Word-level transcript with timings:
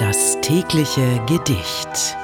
Das 0.00 0.38
tägliche 0.40 1.20
Gedicht. 1.26 2.16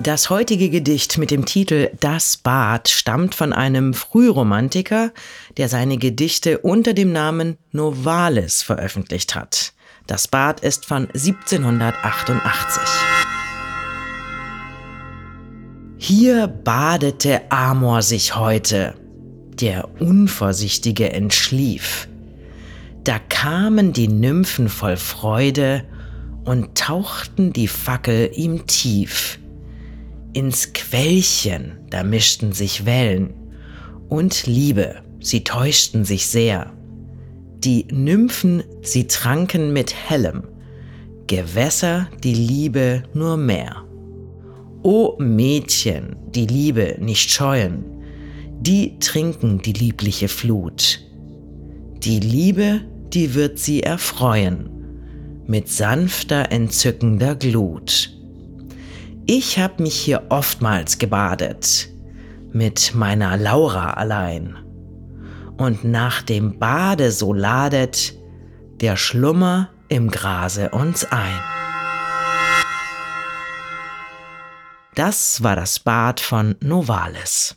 Das 0.00 0.30
heutige 0.30 0.68
Gedicht 0.68 1.16
mit 1.16 1.30
dem 1.30 1.44
Titel 1.46 1.90
Das 2.00 2.38
Bad 2.38 2.88
stammt 2.88 3.36
von 3.36 3.52
einem 3.52 3.94
Frühromantiker, 3.94 5.12
der 5.56 5.68
seine 5.68 5.96
Gedichte 5.96 6.58
unter 6.58 6.92
dem 6.92 7.12
Namen 7.12 7.56
Novalis 7.70 8.62
veröffentlicht 8.62 9.36
hat. 9.36 9.74
Das 10.08 10.26
Bad 10.26 10.58
ist 10.58 10.86
von 10.86 11.06
1788. 11.06 12.82
Hier 15.98 16.48
badete 16.48 17.42
Amor 17.52 18.02
sich 18.02 18.34
heute, 18.34 18.96
der 19.52 19.88
Unvorsichtige 20.00 21.12
entschlief. 21.12 22.08
Da 23.06 23.20
kamen 23.20 23.92
die 23.92 24.08
Nymphen 24.08 24.68
voll 24.68 24.96
Freude 24.96 25.84
und 26.44 26.76
tauchten 26.76 27.52
die 27.52 27.68
Fackel 27.68 28.32
ihm 28.34 28.66
tief. 28.66 29.38
Ins 30.32 30.72
Quellchen, 30.72 31.78
da 31.88 32.02
mischten 32.02 32.50
sich 32.50 32.84
Wellen 32.84 33.32
und 34.08 34.48
Liebe, 34.48 35.04
sie 35.20 35.44
täuschten 35.44 36.04
sich 36.04 36.26
sehr. 36.26 36.72
Die 37.58 37.86
Nymphen, 37.92 38.64
sie 38.82 39.06
tranken 39.06 39.72
mit 39.72 39.94
hellem, 39.94 40.42
Gewässer 41.28 42.08
die 42.24 42.34
Liebe 42.34 43.04
nur 43.14 43.36
mehr. 43.36 43.84
O 44.82 45.14
Mädchen, 45.20 46.16
die 46.34 46.46
Liebe 46.46 46.96
nicht 46.98 47.30
scheuen, 47.30 47.84
die 48.58 48.98
trinken 48.98 49.62
die 49.62 49.74
liebliche 49.74 50.26
Flut. 50.26 51.06
Die 52.02 52.18
Liebe 52.18 52.80
die 53.12 53.34
wird 53.34 53.58
sie 53.58 53.82
erfreuen 53.82 54.70
mit 55.46 55.68
sanfter, 55.68 56.50
entzückender 56.50 57.36
Glut. 57.36 58.10
Ich 59.26 59.58
hab 59.58 59.80
mich 59.80 59.94
hier 59.94 60.24
oftmals 60.28 60.98
gebadet, 60.98 61.88
mit 62.52 62.94
meiner 62.94 63.36
Laura 63.36 63.92
allein. 63.92 64.56
Und 65.56 65.84
nach 65.84 66.22
dem 66.22 66.58
Bade 66.58 67.12
so 67.12 67.32
ladet 67.32 68.14
der 68.80 68.96
Schlummer 68.96 69.70
im 69.88 70.10
Grase 70.10 70.70
uns 70.70 71.04
ein. 71.04 71.40
Das 74.94 75.42
war 75.42 75.56
das 75.56 75.78
Bad 75.78 76.20
von 76.20 76.56
Novalis. 76.60 77.56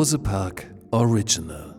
Bose 0.00 0.16
Park 0.16 0.64
Original 0.94 1.69